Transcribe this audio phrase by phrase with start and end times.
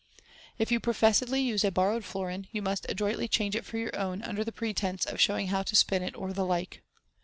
[0.57, 4.23] If you professedly use a borrowed florin, you must adroitly change it for your own,
[4.23, 6.81] under pretence of showing how to spin it, or the like.